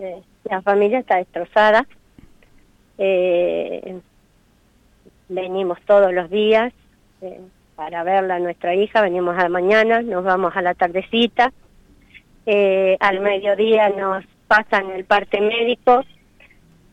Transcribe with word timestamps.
eh, 0.00 0.22
la 0.44 0.62
familia 0.62 1.00
está 1.00 1.16
destrozada. 1.16 1.86
Eh, 2.96 4.00
venimos 5.28 5.78
todos 5.82 6.12
los 6.12 6.30
días 6.30 6.72
eh, 7.20 7.40
para 7.76 8.02
verla 8.02 8.36
a 8.36 8.38
nuestra 8.38 8.74
hija, 8.74 9.02
venimos 9.02 9.36
a 9.38 9.42
la 9.42 9.48
mañana, 9.50 10.00
nos 10.00 10.24
vamos 10.24 10.56
a 10.56 10.62
la 10.62 10.74
tardecita, 10.74 11.52
al 12.98 13.20
mediodía 13.20 13.90
nos 13.90 14.24
pasan 14.48 14.90
el 14.90 15.04
parte 15.04 15.40
médico, 15.40 16.02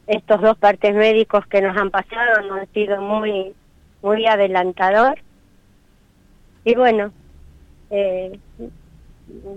estos 0.05 0.41
dos 0.41 0.57
partes 0.57 0.93
médicos 0.93 1.47
que 1.47 1.61
nos 1.61 1.75
han 1.75 1.89
pasado 1.89 2.41
nos 2.47 2.59
han 2.59 2.73
sido 2.73 3.01
muy, 3.01 3.53
muy 4.01 4.27
adelantador. 4.27 5.17
Y 6.63 6.75
bueno, 6.75 7.11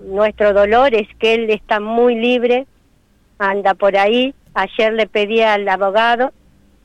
nuestro 0.05 0.53
dolor 0.53 0.95
es 0.95 1.07
que 1.19 1.35
él 1.35 1.49
está 1.51 1.79
muy 1.79 2.15
libre, 2.15 2.65
anda 3.41 3.73
por 3.73 3.97
ahí. 3.97 4.33
Ayer 4.53 4.93
le 4.93 5.07
pedí 5.07 5.41
al 5.41 5.67
abogado 5.67 6.31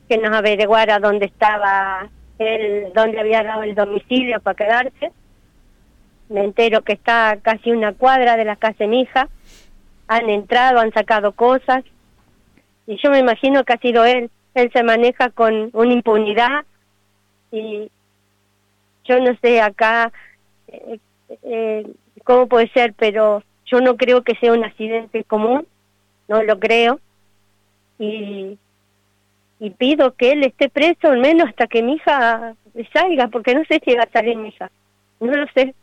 que 0.09 0.17
nos 0.17 0.35
averiguara 0.35 0.99
dónde 0.99 1.25
estaba 1.25 2.09
él, 2.39 2.91
dónde 2.95 3.19
había 3.19 3.43
dado 3.43 3.63
el 3.63 3.75
domicilio 3.75 4.39
para 4.39 4.55
quedarse. 4.55 5.11
Me 6.29 6.43
entero 6.43 6.81
que 6.81 6.93
está 6.93 7.37
casi 7.41 7.71
una 7.71 7.93
cuadra 7.93 8.37
de 8.37 8.45
la 8.45 8.55
casa 8.55 8.77
de 8.79 8.87
mi 8.87 9.01
hija. 9.01 9.29
Han 10.07 10.29
entrado, 10.29 10.79
han 10.79 10.91
sacado 10.93 11.31
cosas. 11.33 11.83
Y 12.85 12.97
yo 13.03 13.11
me 13.11 13.19
imagino 13.19 13.63
que 13.63 13.73
ha 13.73 13.77
sido 13.77 14.05
él. 14.05 14.29
Él 14.53 14.71
se 14.73 14.83
maneja 14.83 15.29
con 15.29 15.69
una 15.73 15.93
impunidad 15.93 16.65
y 17.51 17.91
yo 19.05 19.19
no 19.19 19.35
sé 19.41 19.61
acá 19.61 20.11
eh, 20.67 20.99
eh, 21.43 21.87
cómo 22.23 22.47
puede 22.47 22.69
ser, 22.69 22.93
pero 22.93 23.43
yo 23.65 23.79
no 23.81 23.95
creo 23.97 24.23
que 24.23 24.35
sea 24.35 24.53
un 24.53 24.63
accidente 24.63 25.23
común, 25.23 25.67
no 26.27 26.43
lo 26.43 26.59
creo. 26.59 26.99
Y, 27.99 28.57
y 29.59 29.69
pido 29.71 30.13
que 30.15 30.33
él 30.33 30.43
esté 30.43 30.69
preso 30.69 31.09
al 31.09 31.19
menos 31.19 31.49
hasta 31.49 31.67
que 31.67 31.81
mi 31.81 31.93
hija 31.93 32.53
salga, 32.93 33.27
porque 33.27 33.55
no 33.55 33.63
sé 33.65 33.81
si 33.83 33.95
va 33.95 34.03
a 34.03 34.11
salir 34.11 34.37
mi 34.37 34.49
hija, 34.49 34.69
no 35.19 35.31
lo 35.31 35.47
sé. 35.53 35.73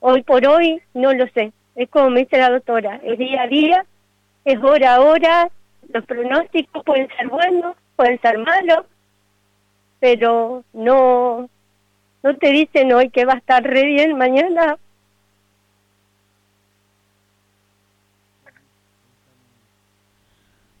Hoy 0.00 0.22
por 0.22 0.46
hoy 0.46 0.80
no 0.94 1.12
lo 1.12 1.26
sé. 1.28 1.52
Es 1.74 1.88
como 1.90 2.10
me 2.10 2.20
dice 2.20 2.38
la 2.38 2.50
doctora, 2.50 3.00
es 3.02 3.18
día 3.18 3.42
a 3.42 3.48
día, 3.48 3.84
es 4.44 4.62
hora 4.62 4.94
a 4.94 5.00
hora, 5.00 5.50
los 5.92 6.04
pronósticos 6.04 6.84
pueden 6.84 7.08
ser 7.16 7.28
buenos, 7.28 7.76
pueden 7.96 8.20
ser 8.20 8.38
malos, 8.38 8.86
pero 10.00 10.64
no, 10.72 11.48
no 12.22 12.36
te 12.36 12.50
dicen 12.52 12.92
hoy 12.92 13.10
que 13.10 13.24
va 13.24 13.34
a 13.34 13.38
estar 13.38 13.62
re 13.62 13.84
bien, 13.84 14.16
mañana 14.16 14.78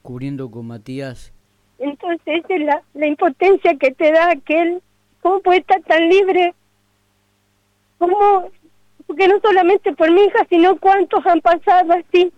cubriendo 0.06 0.48
con 0.52 0.68
Matías. 0.68 1.32
Entonces 1.80 2.44
es 2.48 2.60
la, 2.60 2.80
la 2.94 3.06
impotencia 3.08 3.76
que 3.76 3.90
te 3.90 4.12
da 4.12 4.30
aquel, 4.30 4.80
¿cómo 5.20 5.40
puede 5.40 5.58
estar 5.58 5.82
tan 5.82 6.08
libre? 6.08 6.54
¿Cómo? 7.98 8.48
Porque 9.06 9.26
no 9.26 9.40
solamente 9.40 9.92
por 9.92 10.08
mi 10.12 10.22
hija, 10.22 10.46
sino 10.48 10.78
cuántos 10.78 11.26
han 11.26 11.40
pasado 11.40 11.92
así. 11.92 12.32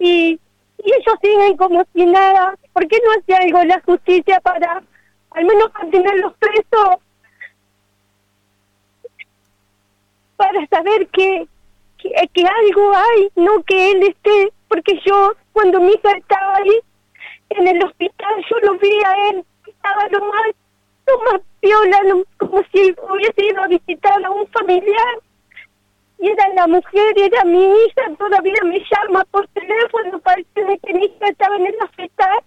Y, 0.00 0.40
y 0.84 0.92
ellos 0.92 1.14
siguen 1.22 1.56
como 1.56 1.84
si 1.94 2.04
nada. 2.04 2.56
¿Por 2.72 2.88
qué 2.88 2.98
no 3.04 3.12
hace 3.12 3.44
algo 3.44 3.62
la 3.64 3.80
justicia 3.82 4.40
para, 4.40 4.82
al 5.30 5.44
menos 5.44 5.70
para 5.70 6.14
los 6.16 6.34
presos? 6.34 6.96
Para 10.36 10.66
saber 10.66 11.06
que, 11.08 11.46
que 11.96 12.44
algo 12.44 12.92
hay, 12.92 13.30
no 13.36 13.62
que 13.62 13.92
él 13.92 14.02
esté, 14.02 14.52
porque 14.76 15.00
yo 15.06 15.32
cuando 15.52 15.80
mi 15.80 15.92
hija 15.92 16.12
estaba 16.12 16.56
ahí 16.56 16.80
en 17.48 17.66
el 17.66 17.82
hospital, 17.82 18.44
yo 18.50 18.58
lo 18.60 18.78
vi 18.78 18.92
a 19.06 19.30
él, 19.30 19.44
estaba 19.66 20.06
lo 20.08 20.20
más, 20.26 20.46
lo 21.06 21.18
más 21.24 21.40
piola, 21.60 21.98
como 22.36 22.62
si 22.70 22.94
hubiese 23.10 23.46
ido 23.46 23.62
a 23.62 23.68
visitar 23.68 24.22
a 24.22 24.30
un 24.30 24.46
familiar. 24.48 25.16
Y 26.18 26.28
era 26.28 26.48
la 26.54 26.66
mujer, 26.66 27.14
era 27.16 27.44
mi 27.44 27.64
hija, 27.64 28.02
todavía 28.18 28.60
me 28.64 28.80
llama 28.80 29.24
por 29.30 29.48
teléfono 29.48 30.18
para 30.18 30.36
decirme 30.36 30.78
que 30.80 30.92
mi 30.92 31.06
hija 31.06 31.28
estaba 31.28 31.56
en 31.56 31.66
el 31.66 31.76
hospital. 31.82 32.38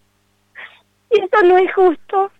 Y 1.10 1.22
eso 1.22 1.44
no 1.46 1.58
es 1.58 1.74
justo. 1.74 2.32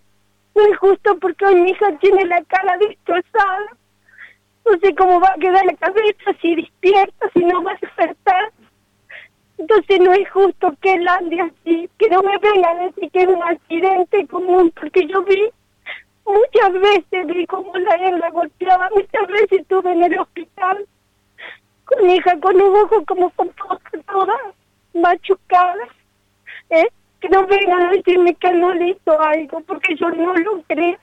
No 0.54 0.62
es 0.66 0.78
justo 0.78 1.18
porque 1.18 1.46
hoy 1.46 1.56
mi 1.56 1.70
hija 1.70 1.98
tiene 1.98 2.26
la 2.26 2.44
cara 2.44 2.78
destrozada. 2.78 3.76
No 4.64 4.78
sé 4.78 4.94
cómo 4.94 5.20
va 5.20 5.30
a 5.30 5.40
quedar 5.40 5.64
la 5.66 5.74
cabeza, 5.74 6.32
si 6.40 6.54
despierta, 6.54 7.28
si 7.34 7.44
no 7.44 7.62
va 7.64 7.72
a 7.72 7.78
despertar. 7.80 8.52
Entonces 9.60 10.00
no 10.00 10.14
es 10.14 10.28
justo 10.30 10.74
que 10.80 10.94
él 10.94 11.06
ande 11.06 11.38
así, 11.38 11.90
que 11.98 12.08
no 12.08 12.22
me 12.22 12.38
venga 12.38 12.70
a 12.70 12.74
decir 12.76 13.10
que 13.10 13.20
es 13.20 13.28
un 13.28 13.42
accidente 13.42 14.26
común, 14.26 14.72
porque 14.74 15.06
yo 15.06 15.22
vi, 15.22 15.50
muchas 16.24 16.72
veces 16.72 17.26
vi 17.26 17.46
cómo 17.46 17.76
la 17.76 18.10
la 18.10 18.30
golpeaba, 18.30 18.88
muchas 18.94 19.26
veces 19.28 19.60
estuve 19.60 19.92
en 19.92 20.04
el 20.04 20.18
hospital 20.18 20.86
con 21.84 22.06
mi 22.06 22.14
hija 22.14 22.40
con 22.40 22.56
un 22.58 22.74
ojo 22.74 23.04
como 23.04 23.28
con 23.32 23.50
todas 24.06 24.40
machucadas, 24.94 25.90
¿eh? 26.70 26.88
que 27.20 27.28
no 27.28 27.46
vengan 27.46 27.82
a 27.82 27.90
decirme 27.90 28.34
que 28.36 28.52
no 28.52 28.72
le 28.72 28.88
hizo 28.88 29.20
algo, 29.20 29.60
porque 29.60 29.94
yo 29.94 30.08
no 30.08 30.34
lo 30.36 30.62
creo. 30.68 30.98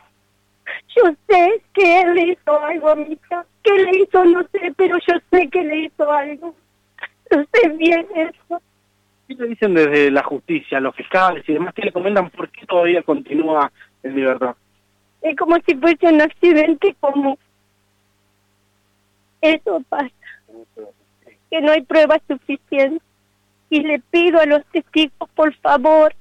Yo 0.95 1.11
sé 1.29 1.61
que 1.75 2.01
él 2.01 2.15
le 2.15 2.21
hizo 2.29 2.59
algo 2.59 2.89
a 2.89 2.95
mi 2.95 3.13
hija, 3.13 3.45
que 3.61 3.73
le 3.73 3.99
hizo 3.99 4.25
no 4.25 4.41
sé, 4.51 4.73
pero 4.75 4.97
yo 5.07 5.13
sé 5.29 5.47
que 5.47 5.63
le 5.63 5.77
hizo 5.85 6.11
algo 6.11 6.55
sé 7.29 7.69
bien 7.77 8.07
eso. 8.15 8.61
¿Qué 9.27 9.35
le 9.35 9.47
dicen 9.47 9.73
desde 9.73 10.09
la 10.09 10.23
justicia, 10.23 10.79
los 10.79 10.95
fiscales 10.95 11.43
y 11.47 11.53
demás? 11.53 11.73
que 11.73 11.81
le 11.83 11.91
comentan 11.91 12.29
por 12.29 12.49
qué 12.49 12.65
todavía 12.65 13.03
continúa 13.03 13.71
en 14.03 14.15
libertad? 14.15 14.55
Es 15.21 15.35
como 15.35 15.57
si 15.65 15.75
fuese 15.75 16.07
un 16.07 16.21
accidente 16.21 16.95
común. 16.99 17.37
Eso 19.41 19.81
pasa. 19.89 20.09
Que 21.49 21.61
no 21.61 21.71
hay 21.71 21.81
pruebas 21.81 22.21
suficientes. 22.27 23.01
Y 23.69 23.81
le 23.81 23.99
pido 23.99 24.39
a 24.39 24.45
los 24.45 24.63
testigos, 24.67 25.29
por 25.35 25.53
favor, 25.55 26.13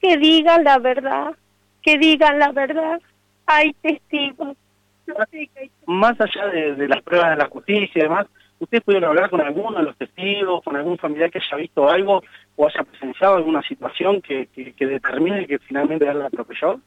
que 0.00 0.16
digan 0.16 0.64
la 0.64 0.78
verdad. 0.78 1.36
Que 1.82 1.96
digan 1.96 2.38
la 2.40 2.50
verdad. 2.50 3.00
Hay 3.46 3.72
testigos. 3.74 4.56
Más 5.86 6.20
allá 6.20 6.46
de, 6.48 6.74
de 6.74 6.88
las 6.88 7.02
pruebas 7.02 7.30
de 7.30 7.36
la 7.36 7.48
justicia 7.48 7.92
y 7.94 8.02
demás, 8.02 8.26
¿Ustedes 8.60 8.84
pudieron 8.84 9.08
hablar 9.08 9.30
con 9.30 9.40
alguno 9.40 9.78
de 9.78 9.84
los 9.84 9.96
testigos, 9.96 10.62
con 10.62 10.76
algún 10.76 10.98
familiar 10.98 11.30
que 11.30 11.38
haya 11.38 11.56
visto 11.56 11.88
algo 11.88 12.22
o 12.56 12.66
haya 12.68 12.84
presenciado 12.84 13.36
alguna 13.36 13.62
situación 13.62 14.20
que, 14.20 14.48
que, 14.48 14.86
determine 14.86 15.46
que 15.46 15.58
finalmente 15.60 16.06
él 16.06 16.18
la 16.18 16.26
atropelló? 16.26 16.78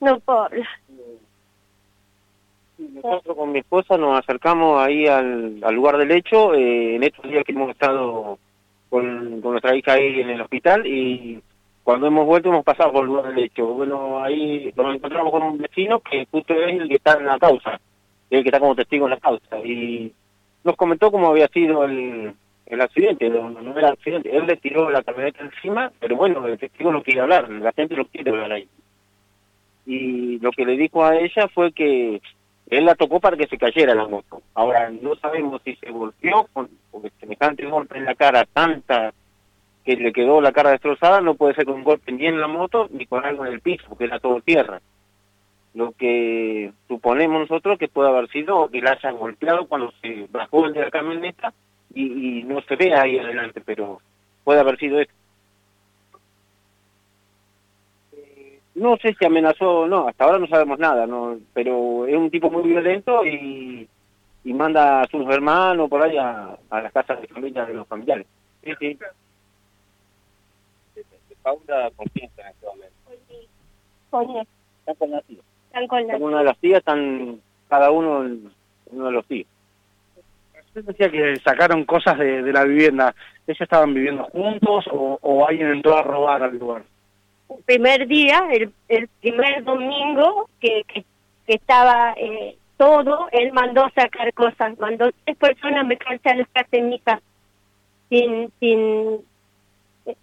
No 0.00 0.18
puedo 0.18 0.48
Nosotros 2.76 3.36
con 3.36 3.52
mi 3.52 3.60
esposa 3.60 3.96
nos 3.96 4.18
acercamos 4.18 4.84
ahí 4.84 5.06
al, 5.06 5.60
lugar 5.72 5.96
del 5.96 6.10
hecho 6.10 6.54
eh, 6.54 6.96
en 6.96 7.04
estos 7.04 7.30
días 7.30 7.44
que 7.44 7.52
hemos 7.52 7.70
estado 7.70 8.36
con, 8.90 9.40
con 9.42 9.52
nuestra 9.52 9.76
hija 9.76 9.92
ahí 9.92 10.20
en 10.20 10.30
el 10.30 10.40
hospital 10.40 10.84
y 10.88 11.40
cuando 11.84 12.08
hemos 12.08 12.26
vuelto 12.26 12.48
hemos 12.48 12.64
pasado 12.64 12.92
por 12.92 13.02
el 13.02 13.10
lugar 13.10 13.32
del 13.32 13.44
hecho. 13.44 13.64
Bueno, 13.64 14.24
ahí 14.24 14.72
nos 14.74 14.96
encontramos 14.96 15.30
con 15.30 15.42
un 15.44 15.58
vecino 15.58 16.00
que 16.00 16.26
justo 16.32 16.52
es 16.52 16.80
el 16.80 16.88
que 16.88 16.96
está 16.96 17.16
en 17.16 17.26
la 17.26 17.38
causa 17.38 17.80
el 18.30 18.42
que 18.42 18.48
está 18.48 18.60
como 18.60 18.74
testigo 18.74 19.06
en 19.06 19.10
la 19.10 19.20
causa. 19.20 19.58
Y 19.64 20.12
nos 20.62 20.76
comentó 20.76 21.10
cómo 21.10 21.28
había 21.28 21.48
sido 21.48 21.84
el, 21.84 22.34
el 22.66 22.80
accidente, 22.80 23.28
no, 23.28 23.50
no, 23.50 23.78
era 23.78 23.90
accidente, 23.90 24.34
él 24.34 24.46
le 24.46 24.56
tiró 24.56 24.90
la 24.90 25.02
camioneta 25.02 25.44
encima, 25.44 25.92
pero 26.00 26.16
bueno, 26.16 26.46
el 26.46 26.58
testigo 26.58 26.90
no 26.90 27.02
quiere 27.02 27.20
hablar, 27.20 27.50
la 27.50 27.72
gente 27.72 27.96
lo 27.96 28.06
quiere 28.06 28.30
ver 28.30 28.52
ahí. 28.52 28.68
Y 29.86 30.38
lo 30.38 30.50
que 30.50 30.64
le 30.64 30.76
dijo 30.76 31.04
a 31.04 31.16
ella 31.16 31.48
fue 31.48 31.72
que 31.72 32.22
él 32.70 32.84
la 32.86 32.94
tocó 32.94 33.20
para 33.20 33.36
que 33.36 33.46
se 33.46 33.58
cayera 33.58 33.94
la 33.94 34.08
moto. 34.08 34.40
Ahora, 34.54 34.90
no 34.90 35.14
sabemos 35.16 35.60
si 35.62 35.76
se 35.76 35.90
golpeó 35.90 36.48
con 36.52 36.70
porque 36.90 37.10
semejante 37.20 37.66
golpe 37.66 37.98
en 37.98 38.06
la 38.06 38.14
cara, 38.14 38.46
tanta 38.50 39.12
que 39.84 39.96
le 39.96 40.14
quedó 40.14 40.40
la 40.40 40.52
cara 40.52 40.70
destrozada, 40.70 41.20
no 41.20 41.34
puede 41.34 41.54
ser 41.54 41.66
con 41.66 41.74
un 41.74 41.84
golpe 41.84 42.10
ni 42.12 42.26
en 42.26 42.40
la 42.40 42.48
moto 42.48 42.88
ni 42.90 43.04
con 43.04 43.22
algo 43.22 43.44
en 43.44 43.52
el 43.52 43.60
piso, 43.60 43.84
porque 43.90 44.04
era 44.04 44.18
todo 44.18 44.40
tierra 44.40 44.80
lo 45.74 45.92
que 45.92 46.72
suponemos 46.88 47.40
nosotros 47.40 47.78
que 47.78 47.88
puede 47.88 48.08
haber 48.08 48.28
sido 48.30 48.68
que 48.68 48.80
la 48.80 48.92
hayan 48.92 49.16
golpeado 49.16 49.66
cuando 49.66 49.92
se 50.00 50.26
bajó 50.30 50.66
el 50.66 50.72
de 50.72 50.80
la 50.82 50.90
camioneta 50.90 51.52
y, 51.92 52.38
y 52.40 52.42
no 52.44 52.60
se 52.62 52.76
ve 52.76 52.94
ahí 52.94 53.18
adelante, 53.18 53.60
pero 53.60 54.00
puede 54.44 54.60
haber 54.60 54.78
sido 54.78 55.00
esto. 55.00 55.14
Eh, 58.12 58.60
no 58.76 58.96
sé 58.98 59.14
si 59.18 59.24
amenazó 59.24 59.80
o 59.80 59.86
no, 59.88 60.08
hasta 60.08 60.24
ahora 60.24 60.38
no 60.38 60.46
sabemos 60.46 60.78
nada, 60.78 61.06
no 61.06 61.38
pero 61.52 62.06
es 62.06 62.16
un 62.16 62.30
tipo 62.30 62.50
muy 62.50 62.62
violento 62.62 63.24
y, 63.24 63.88
y 64.44 64.52
manda 64.52 65.02
a 65.02 65.08
sus 65.08 65.28
hermanos 65.28 65.90
por 65.90 66.02
ahí 66.02 66.16
a, 66.16 66.56
a 66.70 66.80
las 66.82 66.92
casas 66.92 67.20
de 67.20 67.28
familia 67.28 67.64
de 67.66 67.74
los 67.74 67.86
familiares. 67.88 68.26
Sí, 68.62 68.72
sí. 68.78 68.98
Paula, 71.42 71.90
¿con 71.94 72.06
quién 72.06 72.24
está 72.24 72.42
en 72.42 72.48
este 72.48 72.66
momento? 72.66 72.94
Oye. 74.12 74.46
Está 74.86 74.94
con 74.96 75.10
la 75.10 75.22
tía. 75.22 75.40
Están 75.74 76.08
con 76.08 76.22
una 76.22 76.38
de 76.38 76.44
las 76.44 76.58
tías, 76.58 76.78
están 76.78 77.40
cada 77.68 77.90
uno 77.90 78.24
en 78.24 78.50
uno 78.92 79.06
de 79.06 79.12
los 79.12 79.26
tíos. 79.26 79.48
Usted 80.68 80.84
decía 80.84 81.10
que 81.10 81.36
sacaron 81.40 81.84
cosas 81.84 82.18
de, 82.18 82.42
de 82.42 82.52
la 82.52 82.64
vivienda. 82.64 83.14
¿Ellos 83.46 83.60
estaban 83.60 83.92
viviendo 83.92 84.24
juntos 84.24 84.86
o, 84.90 85.18
o 85.20 85.46
alguien 85.46 85.70
entró 85.70 85.96
a 85.96 86.02
robar 86.02 86.42
al 86.42 86.58
lugar? 86.58 86.82
El 87.50 87.62
primer 87.64 88.06
día, 88.06 88.42
el, 88.50 88.72
el 88.88 89.08
primer 89.20 89.64
domingo 89.64 90.48
que, 90.60 90.82
que, 90.88 91.04
que 91.46 91.54
estaba 91.54 92.14
eh, 92.16 92.56
todo, 92.76 93.28
él 93.32 93.52
mandó 93.52 93.88
sacar 93.94 94.32
cosas, 94.32 94.78
mandó 94.78 95.10
tres 95.24 95.36
personas 95.36 95.86
me 95.86 95.94
a 95.94 96.34
la 96.34 96.44
casa 96.46 96.68
de 96.70 96.82
mi 96.82 96.94
hija. 96.96 97.20
Sin, 98.08 98.52
sin, 98.60 99.20
eh, 100.06 100.16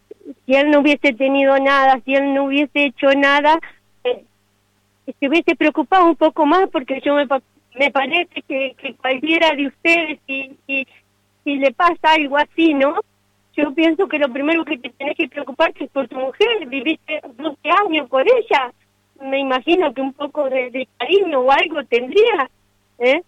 si 0.46 0.56
él 0.56 0.72
no 0.72 0.80
hubiese 0.80 1.14
tenido 1.14 1.60
nada, 1.60 2.00
si 2.06 2.16
él 2.16 2.34
no 2.34 2.46
hubiese 2.46 2.86
hecho 2.86 3.08
nada, 3.16 3.60
se 5.20 5.28
hubiese 5.28 5.56
preocupado 5.56 6.06
un 6.06 6.16
poco 6.16 6.46
más 6.46 6.70
porque 6.70 7.02
yo 7.04 7.16
me, 7.16 7.28
me 7.76 7.92
parece 7.92 8.42
que, 8.48 8.76
cualquiera 9.02 9.56
de 9.56 9.68
ustedes, 9.68 10.20
si, 10.28 10.58
si, 11.44 11.56
le 11.58 11.72
pasa 11.72 12.14
algo 12.14 12.38
así, 12.38 12.74
¿no? 12.74 12.96
Yo 13.56 13.74
pienso 13.74 14.08
que 14.08 14.20
lo 14.20 14.32
primero 14.32 14.64
que 14.64 14.78
te 14.78 14.90
tenés 14.90 15.18
que 15.18 15.28
preocuparte 15.28 15.86
es 15.86 15.92
por 15.92 16.08
tu 16.08 16.18
mujer, 16.18 16.68
viviste 16.68 17.22
12 17.38 17.58
años 17.86 18.10
por 18.10 18.26
ella, 18.26 18.72
me 19.22 19.40
imagino 19.40 19.94
que 19.94 20.02
un 20.02 20.14
poco 20.14 20.50
de, 20.50 20.88
cariño 20.98 21.42
o 21.42 21.52
algo 21.52 21.84
tendría, 21.86 22.50
¿eh? 23.00 23.22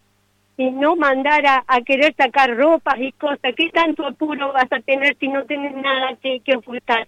Y 0.56 0.70
no 0.70 0.96
mandar 0.96 1.44
a, 1.46 1.82
querer 1.82 2.14
sacar 2.16 2.56
ropas 2.56 3.00
y 3.00 3.12
cosas, 3.14 3.56
¿qué 3.56 3.70
tanto 3.70 4.06
apuro 4.06 4.54
vas 4.54 4.72
a 4.72 4.80
tener 4.82 5.18
si 5.18 5.28
no 5.28 5.44
tienes 5.46 5.76
nada 5.76 6.16
que, 6.22 6.42
que 6.42 6.56
ocultar? 6.56 7.08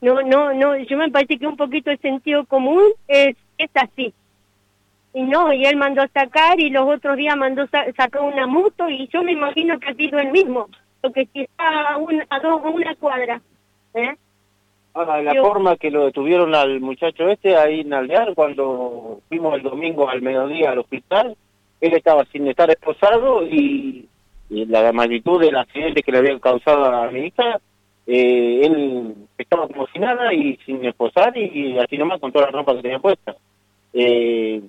No, 0.00 0.20
no, 0.20 0.52
no, 0.52 0.76
yo 0.76 0.98
me 0.98 1.10
parece 1.10 1.38
que 1.38 1.46
un 1.46 1.56
poquito 1.56 1.90
de 1.90 1.96
sentido 1.96 2.44
común 2.44 2.84
es, 3.08 3.34
es 3.58 3.70
así. 3.74 4.12
Y 5.14 5.22
no, 5.22 5.52
y 5.52 5.64
él 5.64 5.76
mandó 5.76 6.02
sacar 6.12 6.60
y 6.60 6.68
los 6.68 6.86
otros 6.86 7.16
días 7.16 7.36
mandó 7.36 7.66
sacar 7.68 8.20
una 8.20 8.46
moto 8.46 8.88
y 8.90 9.08
yo 9.08 9.22
me 9.22 9.32
imagino 9.32 9.78
que 9.78 9.90
ha 9.90 9.94
sido 9.94 10.18
el 10.18 10.30
mismo, 10.30 10.68
porque 11.00 11.26
si 11.32 11.42
está 11.42 11.94
a, 11.94 11.96
una, 11.96 12.26
a, 12.28 12.38
dos, 12.40 12.60
una 12.64 12.94
cuadra. 12.96 13.40
¿eh? 13.94 14.14
Ahora, 14.96 15.22
la 15.22 15.34
forma 15.42 15.76
que 15.76 15.90
lo 15.90 16.06
detuvieron 16.06 16.54
al 16.54 16.80
muchacho 16.80 17.28
este 17.28 17.54
ahí 17.54 17.80
en 17.80 17.92
Aldear, 17.92 18.34
cuando 18.34 19.20
fuimos 19.28 19.54
el 19.54 19.62
domingo 19.62 20.08
al 20.08 20.22
mediodía 20.22 20.70
al 20.70 20.78
hospital, 20.78 21.36
él 21.82 21.94
estaba 21.94 22.24
sin 22.32 22.46
estar 22.48 22.70
esposado 22.70 23.42
y, 23.46 24.08
la 24.48 24.92
magnitud 24.92 25.40
del 25.40 25.56
accidente 25.56 26.02
que 26.02 26.12
le 26.12 26.18
había 26.18 26.38
causado 26.38 26.84
a 26.86 27.10
mi 27.10 27.26
hija, 27.26 27.60
eh, 28.06 28.60
él 28.64 29.14
estaba 29.36 29.66
como 29.66 29.86
si 29.88 29.98
nada 29.98 30.32
y 30.32 30.56
sin 30.64 30.84
esposar 30.84 31.36
y, 31.36 31.76
así 31.78 31.98
nomás 31.98 32.20
con 32.20 32.32
toda 32.32 32.46
la 32.46 32.52
ropa 32.52 32.74
que 32.76 32.82
tenía 32.82 32.98
puesta. 32.98 33.34
Eh, 33.98 34.60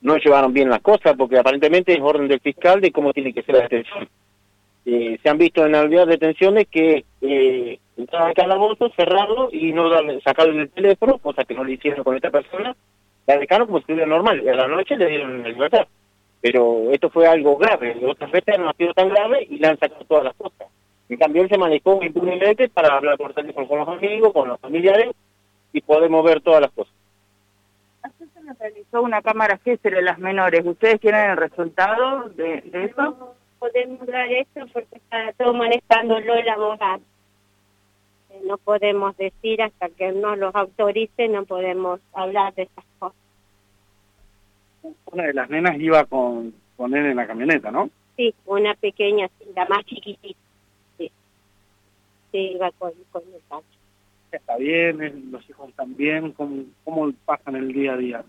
no 0.00 0.16
llevaron 0.16 0.52
bien 0.52 0.68
las 0.68 0.80
cosas 0.80 1.14
porque 1.16 1.38
aparentemente 1.38 1.92
es 1.92 2.00
orden 2.00 2.26
del 2.26 2.40
fiscal 2.40 2.80
de 2.80 2.90
cómo 2.90 3.12
tiene 3.12 3.32
que 3.32 3.42
ser 3.42 3.54
la 3.54 3.62
detención. 3.62 4.08
Eh, 4.84 5.16
se 5.22 5.28
han 5.28 5.38
visto 5.38 5.64
en 5.64 5.76
algunas 5.76 6.08
detenciones 6.08 6.66
que 6.66 7.04
eh, 7.20 7.78
entrar 7.96 8.22
al 8.22 8.34
calabozo, 8.34 8.90
cerrarlo 8.96 9.48
y 9.52 9.72
no 9.72 9.88
darle, 9.88 10.20
sacarle 10.22 10.62
el 10.62 10.70
teléfono, 10.70 11.18
cosa 11.18 11.44
que 11.44 11.54
no 11.54 11.62
le 11.62 11.74
hicieron 11.74 12.02
con 12.02 12.16
esta 12.16 12.32
persona, 12.32 12.74
la 13.28 13.36
dejaron 13.36 13.68
como 13.68 13.78
si 13.78 13.82
estuviera 13.82 14.06
normal 14.06 14.42
y 14.42 14.48
a 14.48 14.54
la 14.56 14.66
noche 14.66 14.96
le 14.96 15.06
dieron 15.06 15.44
la 15.44 15.48
libertad. 15.48 15.86
Pero 16.40 16.90
esto 16.90 17.08
fue 17.10 17.28
algo 17.28 17.56
grave, 17.56 17.96
otras 18.04 18.32
veces 18.32 18.58
no 18.58 18.70
ha 18.70 18.74
sido 18.74 18.92
tan 18.92 19.08
grave 19.08 19.46
y 19.48 19.58
le 19.58 19.68
han 19.68 19.78
sacado 19.78 20.04
todas 20.06 20.24
las 20.24 20.34
cosas. 20.34 20.66
En 21.08 21.16
cambio, 21.16 21.42
él 21.42 21.48
se 21.48 21.58
manejó 21.58 22.02
impunemente 22.02 22.68
para 22.70 22.96
hablar 22.96 23.16
por 23.18 23.34
teléfono 23.34 23.68
con 23.68 23.78
los 23.78 23.88
amigos, 23.88 24.32
con 24.32 24.48
los 24.48 24.58
familiares 24.58 25.14
y 25.72 25.80
podemos 25.80 26.24
ver 26.24 26.40
todas 26.40 26.60
las 26.60 26.72
cosas 26.72 26.92
realizó 28.58 29.02
una 29.02 29.22
cámara 29.22 29.58
Gesser 29.58 29.94
de 29.94 30.02
las 30.02 30.18
menores. 30.18 30.64
¿Ustedes 30.64 31.00
tienen 31.00 31.30
el 31.30 31.36
resultado 31.36 32.28
de, 32.30 32.62
eso? 32.72 33.02
No 33.02 33.34
podemos 33.58 34.06
dar 34.06 34.30
eso 34.32 34.66
porque 34.72 34.96
está 34.96 35.32
todo 35.38 35.54
manejándolo 35.54 36.34
el 36.34 36.48
abogado. 36.48 37.02
Eh, 38.30 38.40
no 38.46 38.58
podemos 38.58 39.16
decir 39.16 39.62
hasta 39.62 39.88
que 39.90 40.12
no 40.12 40.36
los 40.36 40.54
autorice, 40.54 41.28
no 41.28 41.44
podemos 41.44 42.00
hablar 42.12 42.54
de 42.54 42.62
esas 42.62 42.84
cosas. 42.98 43.18
Una 45.06 45.24
de 45.24 45.34
las 45.34 45.48
nenas 45.48 45.78
iba 45.78 46.04
con, 46.06 46.54
con 46.76 46.94
él 46.94 47.06
en 47.06 47.16
la 47.16 47.26
camioneta, 47.26 47.70
¿no? 47.70 47.90
Sí, 48.16 48.34
una 48.46 48.74
pequeña, 48.74 49.28
la 49.54 49.66
más 49.66 49.84
chiquitita. 49.84 50.38
Sí, 50.98 51.10
sí 52.32 52.38
iba 52.54 52.70
con, 52.72 52.92
con 53.12 53.22
el 53.22 53.40
cacho 53.48 53.81
está 54.36 54.56
bien, 54.56 55.30
los 55.30 55.48
hijos 55.48 55.68
están 55.68 55.96
bien, 55.96 56.32
¿cómo, 56.32 56.64
cómo 56.84 57.12
pasan 57.24 57.56
el 57.56 57.72
día 57.72 57.92
a 57.92 57.96
día? 57.96 58.24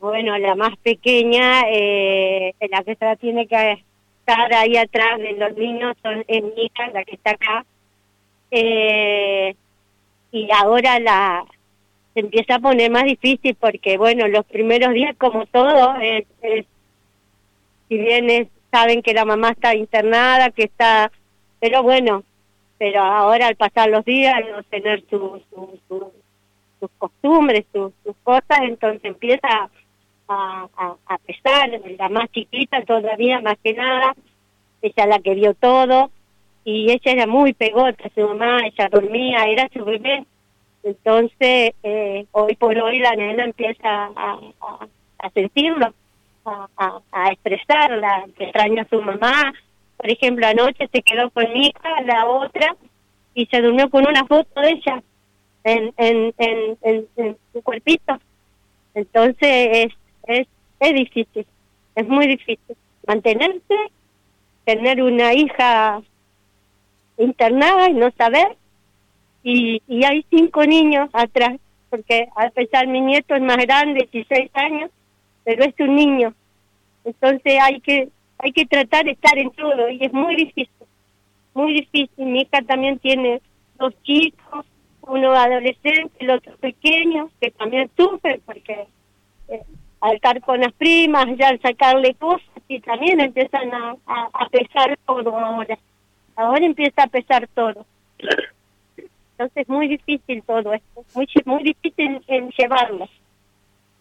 Bueno, 0.00 0.36
la 0.38 0.54
más 0.54 0.76
pequeña, 0.78 1.62
eh, 1.68 2.54
la 2.70 2.82
que 2.82 2.92
está, 2.92 3.16
tiene 3.16 3.46
que 3.46 3.84
estar 4.20 4.52
ahí 4.54 4.76
atrás 4.76 5.18
de 5.18 5.32
los 5.32 5.56
niños 5.56 5.96
son, 6.02 6.24
es 6.28 6.42
mi 6.42 6.64
hija, 6.64 6.90
la 6.92 7.04
que 7.04 7.14
está 7.14 7.30
acá. 7.30 7.64
Eh, 8.50 9.54
y 10.32 10.48
ahora 10.52 10.98
la 11.00 11.44
se 12.14 12.20
empieza 12.20 12.54
a 12.54 12.60
poner 12.60 12.90
más 12.90 13.04
difícil 13.04 13.56
porque, 13.56 13.98
bueno, 13.98 14.28
los 14.28 14.46
primeros 14.46 14.94
días, 14.94 15.16
como 15.16 15.46
todo, 15.46 15.96
es, 16.00 16.24
si 17.88 17.98
bien 17.98 18.48
saben 18.70 19.02
que 19.02 19.14
la 19.14 19.24
mamá 19.24 19.50
está 19.50 19.74
internada, 19.74 20.50
que 20.50 20.64
está... 20.64 21.10
Pero 21.60 21.82
bueno, 21.82 22.22
pero 22.78 23.00
ahora 23.00 23.48
al 23.48 23.56
pasar 23.56 23.90
los 23.90 24.04
días, 24.04 24.34
no 24.50 24.62
tener 24.64 25.04
sus 25.08 25.42
costumbres, 26.98 27.64
sus, 27.72 27.92
cosas, 28.22 28.58
entonces 28.62 29.04
empieza 29.04 29.70
a, 30.28 30.68
a, 31.06 31.18
pesar, 31.18 31.70
la 31.98 32.08
más 32.08 32.30
chiquita 32.32 32.82
todavía 32.82 33.40
más 33.40 33.56
que 33.62 33.74
nada, 33.74 34.14
ella 34.82 35.06
la 35.06 35.18
que 35.18 35.34
vio 35.34 35.54
todo, 35.54 36.10
y 36.64 36.90
ella 36.90 37.12
era 37.12 37.26
muy 37.26 37.52
pegota, 37.52 38.10
su 38.14 38.22
mamá, 38.22 38.60
ella 38.66 38.88
dormía, 38.90 39.44
era 39.44 39.68
su 39.72 39.84
bebé, 39.84 40.24
entonces 40.82 41.74
eh, 41.82 42.26
hoy 42.32 42.56
por 42.56 42.76
hoy 42.78 42.98
la 42.98 43.14
nena 43.16 43.44
empieza 43.44 44.10
a, 44.14 44.38
a, 45.18 45.30
sentirlo, 45.30 45.92
a, 46.44 46.68
a, 47.12 47.32
expresarla, 47.32 48.26
que 48.36 48.44
extraña 48.44 48.82
a 48.82 48.88
su 48.88 49.00
mamá, 49.00 49.52
por 49.96 50.10
ejemplo, 50.10 50.46
anoche 50.46 50.88
se 50.92 51.02
quedó 51.02 51.30
con 51.30 51.52
mi 51.52 51.68
hija, 51.68 52.02
la 52.02 52.26
otra, 52.26 52.76
y 53.34 53.46
se 53.46 53.60
durmió 53.60 53.90
con 53.90 54.06
una 54.06 54.24
foto 54.26 54.60
de 54.60 54.70
ella 54.70 55.02
en, 55.64 55.92
en, 55.96 56.34
en, 56.38 57.06
en, 57.16 57.36
su 57.52 57.62
cuerpito. 57.62 58.18
Entonces 58.94 59.68
es, 59.72 59.92
es, 60.26 60.46
es 60.80 60.94
difícil, 60.94 61.46
es 61.94 62.08
muy 62.08 62.26
difícil 62.26 62.76
mantenerse, 63.06 63.74
tener 64.64 65.02
una 65.02 65.34
hija 65.34 66.02
internada 67.18 67.88
y 67.88 67.94
no 67.94 68.10
saber. 68.12 68.56
Y, 69.42 69.82
y 69.88 70.04
hay 70.04 70.24
cinco 70.30 70.64
niños 70.64 71.10
atrás, 71.12 71.56
porque 71.90 72.28
a 72.36 72.48
pesar 72.50 72.86
mi 72.86 73.00
nieto 73.00 73.34
es 73.34 73.42
más 73.42 73.58
grande, 73.58 74.08
16 74.10 74.50
años, 74.54 74.90
pero 75.44 75.64
es 75.64 75.74
un 75.78 75.96
niño. 75.96 76.34
Entonces 77.04 77.58
hay 77.60 77.80
que 77.80 78.08
hay 78.44 78.52
que 78.52 78.66
tratar 78.66 79.06
de 79.06 79.12
estar 79.12 79.38
en 79.38 79.50
todo 79.52 79.88
y 79.88 80.04
es 80.04 80.12
muy 80.12 80.36
difícil, 80.36 80.86
muy 81.54 81.72
difícil. 81.72 82.26
Mi 82.26 82.42
hija 82.42 82.60
también 82.60 82.98
tiene 82.98 83.40
dos 83.78 83.94
chicos, 84.02 84.66
uno 85.00 85.32
adolescente, 85.32 86.12
el 86.18 86.30
otro 86.30 86.54
pequeño, 86.58 87.30
que 87.40 87.50
también 87.52 87.90
sufre 87.96 88.42
porque 88.44 88.86
eh, 89.48 89.62
al 90.00 90.16
estar 90.16 90.38
con 90.42 90.60
las 90.60 90.74
primas, 90.74 91.26
ya 91.38 91.48
al 91.48 91.60
sacarle 91.62 92.14
cosas, 92.16 92.46
y 92.68 92.80
también 92.80 93.18
empiezan 93.20 93.72
a, 93.72 93.96
a, 94.06 94.48
pesar 94.50 94.98
todo 95.06 95.38
ahora. 95.38 95.78
Ahora 96.36 96.66
empieza 96.66 97.04
a 97.04 97.06
pesar 97.06 97.48
todo. 97.54 97.86
Entonces 98.98 99.56
es 99.56 99.68
muy 99.70 99.88
difícil 99.88 100.42
todo 100.42 100.74
esto, 100.74 101.04
muy 101.14 101.26
muy 101.46 101.62
difícil 101.62 102.22
en 102.26 102.50
llevarlo. 102.50 103.08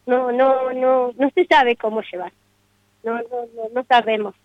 No 0.05 0.33
no 0.33 0.73
no 0.73 1.13
no 1.17 1.29
se 1.33 1.45
sabe 1.45 1.77
cómo 1.77 2.01
llevar. 2.01 2.33
No 3.03 3.13
no 3.13 3.45
no, 3.55 3.69
no 3.73 3.83
sabemos. 3.85 4.35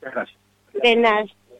Gracias. 0.00 0.38
De 0.72 0.96
nada. 0.96 1.26